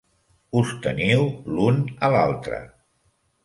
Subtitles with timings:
[0.61, 1.29] Us teniu
[1.59, 2.65] l'un a l'altre.